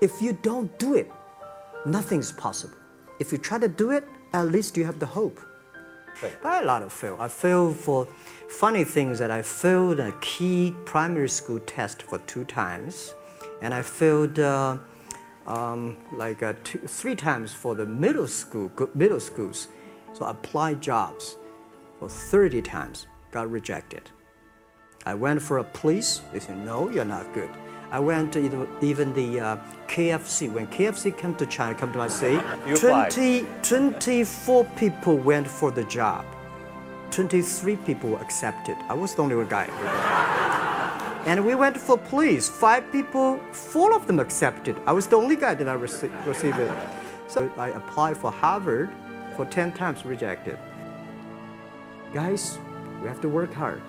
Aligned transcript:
If 0.00 0.22
you 0.22 0.32
don't 0.32 0.76
do 0.78 0.94
it, 0.94 1.10
nothing's 1.84 2.32
possible. 2.32 2.76
If 3.18 3.32
you 3.32 3.38
try 3.38 3.58
to 3.58 3.68
do 3.68 3.90
it, 3.90 4.08
at 4.32 4.48
least 4.48 4.76
you 4.76 4.84
have 4.84 4.98
the 4.98 5.06
hope. 5.06 5.40
But 6.22 6.32
I 6.44 6.54
had 6.56 6.64
a 6.64 6.66
lot 6.66 6.82
of 6.82 6.92
fail. 6.92 7.16
I 7.20 7.28
failed 7.28 7.76
for 7.76 8.08
funny 8.48 8.84
things 8.84 9.18
that 9.18 9.30
I 9.30 9.42
failed 9.42 10.00
a 10.00 10.12
key 10.20 10.74
primary 10.84 11.28
school 11.28 11.60
test 11.60 12.02
for 12.02 12.18
two 12.20 12.44
times, 12.44 13.14
and 13.60 13.74
I 13.74 13.82
failed 13.82 14.38
uh, 14.38 14.78
um, 15.46 15.96
like 16.12 16.42
uh, 16.42 16.54
two, 16.64 16.78
three 16.78 17.14
times 17.14 17.52
for 17.52 17.74
the 17.74 17.86
middle 17.86 18.26
school 18.26 18.70
middle 18.94 19.20
schools. 19.20 19.68
So 20.14 20.24
I 20.24 20.30
applied 20.30 20.80
jobs 20.80 21.36
for 21.98 22.08
30 22.08 22.62
times, 22.62 23.06
got 23.30 23.50
rejected. 23.50 24.10
I 25.06 25.14
went 25.14 25.40
for 25.40 25.58
a 25.58 25.64
police. 25.64 26.20
They 26.32 26.40
said, 26.40 26.58
no, 26.58 26.90
you're 26.90 27.04
not 27.04 27.32
good. 27.32 27.50
I 27.90 27.98
went 27.98 28.32
to 28.34 28.38
even- 28.82 29.12
the 29.14 29.40
uh, 29.40 29.56
KFC. 29.88 30.50
When 30.52 30.66
KFC 30.68 31.16
came 31.16 31.34
to 31.36 31.46
China, 31.46 31.74
come 31.74 31.92
to 31.92 31.98
my 31.98 32.08
city, 32.08 32.40
You 32.66 32.76
20, 32.76 33.46
24 33.62 34.64
people 34.76 35.16
went 35.16 35.46
for 35.48 35.70
the 35.70 35.84
job. 35.84 36.24
23 37.10 37.76
people 37.76 38.16
accepted. 38.18 38.76
I 38.88 38.94
was 38.94 39.14
the 39.14 39.22
only 39.22 39.44
guy. 39.46 39.66
And 41.26 41.44
we 41.44 41.54
went 41.56 41.76
for 41.76 41.98
police. 41.98 42.48
Five 42.48 42.90
people, 42.92 43.38
four 43.52 43.92
of 43.94 44.06
them 44.06 44.20
accepted. 44.20 44.76
I 44.86 44.92
was 44.92 45.06
the 45.08 45.16
only 45.16 45.36
guy 45.36 45.54
that 45.54 45.68
I 45.68 45.76
rece- 45.76 46.10
received 46.26 46.58
it. 46.58 46.70
So 47.26 47.50
I 47.58 47.68
applied 47.70 48.16
for 48.16 48.30
Harvard 48.30 48.90
for 49.36 49.44
10 49.44 49.72
times, 49.72 50.04
rejected. 50.06 50.56
Guys, 52.14 52.58
we 53.02 53.08
have 53.08 53.20
to 53.20 53.28
work 53.28 53.52
hard, 53.52 53.82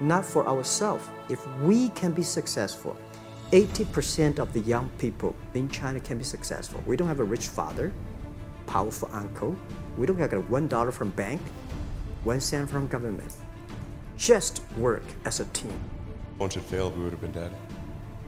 not 0.00 0.24
for 0.24 0.46
ourselves. 0.48 1.04
If 1.28 1.46
we 1.60 1.90
can 1.90 2.12
be 2.12 2.22
successful, 2.22 2.96
80% 3.52 4.38
of 4.38 4.50
the 4.54 4.60
young 4.60 4.88
people 4.96 5.36
in 5.52 5.68
China 5.68 6.00
can 6.00 6.16
be 6.16 6.24
successful. 6.24 6.82
We 6.86 6.96
don't 6.96 7.08
have 7.08 7.20
a 7.20 7.24
rich 7.24 7.48
father, 7.48 7.92
powerful 8.66 9.10
uncle. 9.12 9.54
We 9.98 10.06
don't 10.06 10.18
have 10.18 10.32
a 10.32 10.40
one 10.40 10.68
dollar 10.68 10.90
from 10.90 11.10
bank, 11.10 11.42
one 12.24 12.40
cent 12.40 12.70
from 12.70 12.86
government. 12.86 13.30
Just 14.16 14.62
work 14.78 15.02
as 15.26 15.40
a 15.40 15.44
team. 15.46 15.78
Once 16.38 16.56
it 16.56 16.62
failed, 16.62 16.96
we 16.96 17.04
would 17.04 17.12
have 17.12 17.20
been 17.20 17.32
dead. 17.32 17.52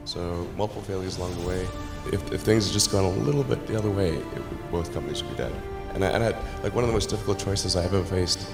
So 0.05 0.47
multiple 0.58 0.83
failures 0.83 1.16
along 1.16 1.41
the 1.41 1.48
way. 1.48 1.66
If, 2.12 2.31
if 2.31 2.42
things 2.42 2.66
had 2.66 2.75
just 2.75 2.92
gone 2.92 3.05
a 3.05 3.11
little 3.11 3.44
bit 3.44 3.66
the 3.66 3.78
other 3.78 3.91
way, 3.91 4.20
both 4.70 4.92
companies 4.92 5.22
would 5.22 5.31
be 5.31 5.38
dead. 5.38 5.53
And 5.94 6.05
I, 6.05 6.09
and 6.09 6.22
I, 6.22 6.28
like 6.62 6.75
one 6.75 6.84
of 6.84 6.88
the 6.88 6.92
most 6.92 7.09
difficult 7.09 7.38
choices 7.38 7.77
I've 7.77 7.94
ever 7.94 8.05
faced 8.05 8.47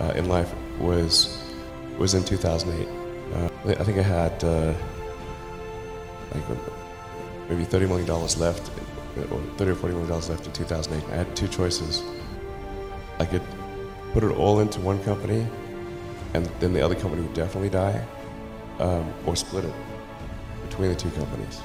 uh, 0.00 0.14
in 0.16 0.28
life 0.28 0.52
was 0.80 1.38
was 1.96 2.14
in 2.14 2.24
2008. 2.24 2.88
Uh, 3.34 3.48
I 3.80 3.84
think 3.84 3.98
I 3.98 4.02
had 4.02 4.42
uh, 4.42 4.74
like 6.34 6.50
uh, 6.50 6.54
maybe 7.48 7.64
30 7.64 7.86
million 7.86 8.06
dollars 8.06 8.38
left, 8.38 8.70
or 9.30 9.40
30 9.56 9.70
or 9.70 9.74
40 9.74 9.94
million 9.94 10.08
dollars 10.08 10.28
left 10.28 10.46
in 10.46 10.52
2008. 10.52 11.12
I 11.12 11.16
had 11.16 11.36
two 11.36 11.48
choices. 11.48 12.02
I 13.18 13.26
could 13.26 13.42
put 14.12 14.24
it 14.24 14.30
all 14.36 14.60
into 14.60 14.80
one 14.80 15.02
company, 15.04 15.46
and 16.34 16.46
then 16.60 16.72
the 16.72 16.80
other 16.80 16.94
company 16.94 17.22
would 17.22 17.34
definitely 17.34 17.70
die, 17.70 18.04
um, 18.78 19.12
or 19.26 19.36
split 19.36 19.64
it 19.64 19.74
between 20.68 20.88
the 20.90 20.96
two 20.96 21.10
companies. 21.10 21.60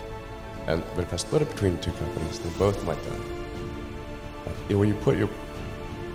And 0.67 0.83
but 0.95 1.03
if 1.03 1.13
I 1.13 1.17
split 1.17 1.41
it 1.41 1.49
between 1.49 1.77
the 1.77 1.81
two 1.81 1.91
companies, 1.91 2.39
then 2.39 2.51
both 2.57 2.83
might 2.85 3.01
die. 3.05 3.37
Know, 4.69 4.79
when 4.79 4.89
you 4.89 4.95
put 4.95 5.17
your 5.17 5.29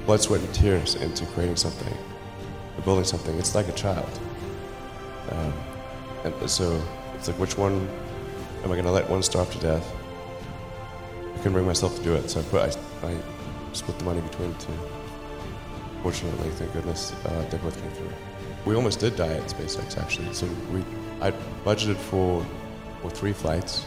blood, 0.04 0.20
sweat, 0.20 0.40
and 0.40 0.54
tears 0.54 0.94
into 0.94 1.24
creating 1.26 1.56
something, 1.56 1.96
building 2.84 3.04
something, 3.04 3.38
it's 3.38 3.54
like 3.54 3.68
a 3.68 3.72
child. 3.72 4.20
Um, 5.30 5.52
and 6.24 6.50
so 6.50 6.82
it's 7.14 7.28
like, 7.28 7.38
which 7.38 7.56
one 7.56 7.88
am 8.64 8.70
I 8.70 8.74
going 8.74 8.84
to 8.84 8.90
let 8.90 9.08
one 9.08 9.22
starve 9.22 9.50
to 9.52 9.58
death? 9.58 9.94
I 11.34 11.36
couldn't 11.38 11.52
bring 11.52 11.66
myself 11.66 11.96
to 11.96 12.02
do 12.02 12.14
it, 12.14 12.30
so 12.30 12.40
I 12.40 12.42
put 12.44 12.60
I, 12.62 13.08
I 13.08 13.16
split 13.72 13.98
the 13.98 14.04
money 14.04 14.20
between 14.20 14.52
the 14.52 14.58
two. 14.58 14.72
Fortunately, 16.02 16.50
thank 16.50 16.72
goodness, 16.72 17.12
uh, 17.26 17.46
they 17.50 17.58
both 17.58 17.80
came 17.80 17.90
through. 17.92 18.12
We 18.64 18.74
almost 18.74 19.00
did 19.00 19.16
die 19.16 19.32
at 19.32 19.42
SpaceX 19.44 19.98
actually. 19.98 20.32
So 20.32 20.46
we, 20.72 20.84
I 21.20 21.32
budgeted 21.64 21.96
for, 21.96 22.44
for 23.00 23.10
three 23.10 23.32
flights. 23.32 23.84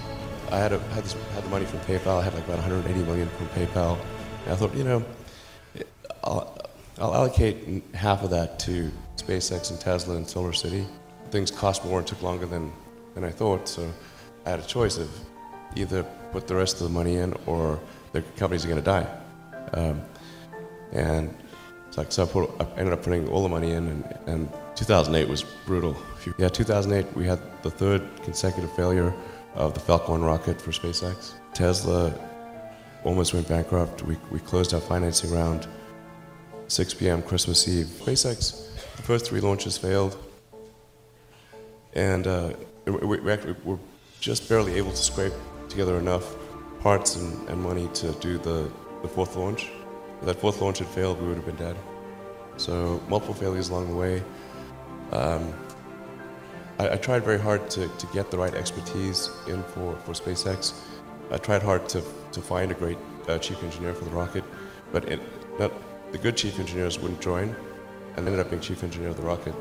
I 0.52 0.58
had 0.58 0.74
a, 0.74 0.80
had, 0.80 1.04
this, 1.04 1.14
had 1.34 1.44
the 1.44 1.50
money 1.50 1.66
from 1.66 1.80
PayPal. 1.82 2.20
I 2.20 2.24
had 2.24 2.34
like 2.34 2.46
about 2.46 2.60
180 2.60 3.04
million 3.04 3.30
from 3.30 3.48
PayPal. 3.48 3.98
And 4.44 4.54
I 4.54 4.56
thought, 4.56 4.74
you 4.76 4.84
know, 4.84 5.04
I'll, 6.24 6.58
I'll 7.00 7.16
allocate 7.16 7.84
half 7.94 8.24
of 8.24 8.30
that 8.32 8.60
to 8.60 8.92
SpaceX 9.18 9.72
and 9.72 9.80
Tesla 9.80 10.16
and 10.16 10.28
Solar 10.28 10.54
City. 10.54 10.86
Things 11.32 11.52
cost 11.52 11.84
more 11.86 12.00
and 12.00 12.08
took 12.08 12.22
longer 12.22 12.46
than, 12.46 12.72
than 13.14 13.24
I 13.24 13.32
thought. 13.32 13.68
So 13.68 13.92
I 14.46 14.52
had 14.52 14.60
a 14.60 14.64
choice 14.64 14.98
of 14.98 15.10
either 15.76 16.04
put 16.32 16.48
the 16.48 16.56
rest 16.56 16.82
of 16.82 16.88
the 16.88 16.94
money 16.94 17.16
in 17.16 17.34
or 17.46 17.80
the 18.12 18.22
companies 18.38 18.64
are 18.66 18.68
going 18.68 18.82
to 18.82 18.86
die. 18.86 19.08
Um, 19.74 20.02
and 20.92 21.36
it's 21.88 21.98
like, 21.98 22.12
so 22.12 22.24
I, 22.24 22.28
put, 22.28 22.50
I 22.60 22.66
ended 22.78 22.94
up 22.94 23.04
putting 23.04 23.28
all 23.30 23.42
the 23.42 23.50
money 23.50 23.72
in, 23.72 23.88
and, 23.88 24.18
and 24.28 24.54
2008 24.76 25.28
was 25.28 25.44
brutal. 25.66 25.98
Yeah, 26.38 26.50
2008, 26.50 27.16
we 27.16 27.26
had 27.26 27.40
the 27.64 27.72
third 27.72 28.04
consecutive 28.24 28.72
failure 28.76 29.14
of 29.56 29.74
the 29.74 29.80
Falcon 29.80 30.12
1 30.12 30.24
rocket 30.24 30.62
for 30.62 30.72
SpaceX. 30.72 31.34
Tesla 31.54 32.14
almost 33.04 33.34
went 33.34 33.48
bankrupt. 33.48 34.04
We, 34.04 34.18
we 34.32 34.40
closed 34.40 34.74
our 34.74 34.82
financing 34.82 35.32
round 35.32 35.68
6 36.68 36.94
p.m. 36.96 37.22
Christmas 37.22 37.68
Eve. 37.68 37.88
SpaceX, 37.88 38.70
the 38.96 39.02
first 39.02 39.26
three 39.28 39.40
launches 39.40 39.78
failed, 39.78 40.18
and 41.94 42.28
uh, 42.28 42.54
we, 42.86 43.20
we 43.20 43.32
actually 43.32 43.56
were 43.64 43.80
just 44.20 44.50
barely 44.50 44.76
able 44.76 44.92
to 44.92 44.98
scrape 44.98 45.34
together 45.70 45.98
enough 45.98 46.36
parts 46.80 47.16
and, 47.16 47.50
and 47.50 47.62
money 47.62 47.90
to 47.94 48.12
do 48.14 48.38
the, 48.38 48.72
the 49.02 49.08
fourth 49.08 49.36
launch. 49.36 49.70
If 50.20 50.26
that 50.26 50.40
fourth 50.40 50.62
launch 50.62 50.80
had 50.80 50.88
failed, 50.88 51.22
we 51.22 51.28
would 51.28 51.38
have 51.38 51.46
been 51.46 51.56
dead. 51.56 51.76
So 52.58 53.02
multiple 53.08 53.34
failures 53.34 53.70
along 53.70 53.90
the 53.90 53.96
way. 53.96 54.24
Um, 55.12 55.54
I, 56.80 56.92
I, 56.92 56.96
tried 56.98 57.24
very 57.24 57.40
hard 57.40 57.70
to, 57.72 57.88
to 57.88 58.08
get 58.08 58.32
the 58.32 58.38
right 58.38 58.54
expertise 58.54 59.30
in 59.48 59.62
for, 59.64 59.96
for 59.98 60.14
SpaceX. 60.14 60.74
I 61.32 61.38
tried 61.38 61.64
hard 61.64 61.88
to, 61.90 62.04
to 62.32 62.42
find 62.42 62.72
a 62.72 62.76
great 62.76 62.98
uh, 63.28 63.38
chief 63.40 63.64
engineer 63.64 63.94
for 63.94 64.06
the 64.06 64.12
rocket, 64.12 64.44
but 64.92 65.06
it, 65.10 65.20
not, 65.60 65.72
the 66.12 66.18
good 66.18 66.38
chief 66.38 66.60
engineers 66.60 67.00
wouldn't 67.00 67.22
join, 67.22 67.56
and 68.16 68.26
ended 68.26 68.40
up 68.40 68.50
being 68.50 68.62
chief 68.62 68.84
engineer 68.84 69.10
of 69.10 69.18
the 69.18 69.24
rocket. 69.24 69.54